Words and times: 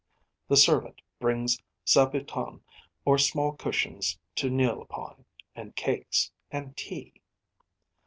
The 0.47 0.57
servant 0.57 1.03
brings 1.19 1.61
zabuton 1.85 2.61
or 3.05 3.19
small 3.19 3.51
cushions 3.51 4.17
to 4.37 4.49
kneel 4.49 4.81
upon, 4.81 5.25
and 5.55 5.75
cakes, 5.75 6.31
and 6.49 6.75
tea. 6.75 7.21